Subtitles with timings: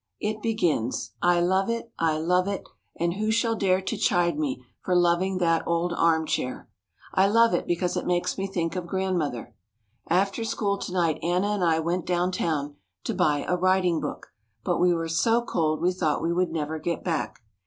[0.19, 4.65] It begins, "I love it, I love it, and who shall dare to chide me
[4.83, 6.67] for loving that old arm chair?"
[7.13, 9.53] I love it because it makes me think of Grandmother.
[10.07, 14.33] After school to night Anna and I went downtown to buy a writing book,
[14.63, 17.43] but we were so cold we thought we would never get back.